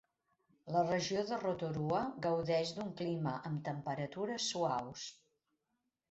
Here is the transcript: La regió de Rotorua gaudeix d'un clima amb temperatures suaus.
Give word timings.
La 0.75 0.79
regió 0.85 1.19
de 1.31 1.37
Rotorua 1.41 1.99
gaudeix 2.25 2.71
d'un 2.77 2.89
clima 3.01 3.33
amb 3.49 3.61
temperatures 3.67 4.47
suaus. 4.55 5.05